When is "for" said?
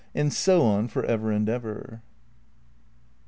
0.87-1.05